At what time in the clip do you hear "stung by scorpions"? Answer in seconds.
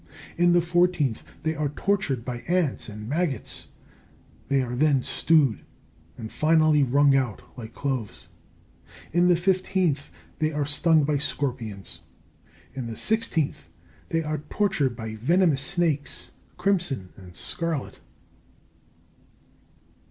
10.65-11.99